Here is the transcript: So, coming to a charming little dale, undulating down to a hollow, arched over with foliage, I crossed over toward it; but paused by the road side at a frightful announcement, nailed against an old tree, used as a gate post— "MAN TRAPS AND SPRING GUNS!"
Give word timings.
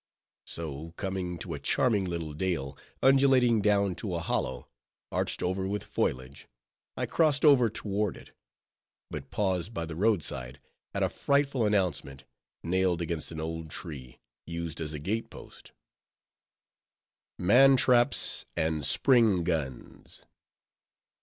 So, 0.47 0.93
coming 0.97 1.37
to 1.37 1.53
a 1.53 1.59
charming 1.59 2.05
little 2.05 2.33
dale, 2.33 2.75
undulating 3.03 3.61
down 3.61 3.93
to 4.01 4.15
a 4.15 4.19
hollow, 4.19 4.67
arched 5.11 5.43
over 5.43 5.67
with 5.67 5.83
foliage, 5.83 6.47
I 6.97 7.05
crossed 7.05 7.45
over 7.45 7.69
toward 7.69 8.17
it; 8.17 8.31
but 9.11 9.29
paused 9.29 9.75
by 9.75 9.85
the 9.85 9.95
road 9.95 10.23
side 10.23 10.59
at 10.95 11.03
a 11.03 11.09
frightful 11.09 11.65
announcement, 11.67 12.23
nailed 12.63 12.99
against 12.99 13.31
an 13.31 13.39
old 13.39 13.69
tree, 13.69 14.19
used 14.47 14.81
as 14.81 14.93
a 14.93 14.97
gate 14.99 15.29
post— 15.29 15.71
"MAN 17.37 17.77
TRAPS 17.77 18.47
AND 18.57 18.83
SPRING 18.83 19.43
GUNS!" 19.43 20.25